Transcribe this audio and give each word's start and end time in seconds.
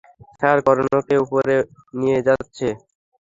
Sir, 0.39 0.57
কর্ণকে 0.65 1.15
উপরে 1.23 1.55
নিয়ে 1.99 2.19
যাচ্ছে। 2.27 2.67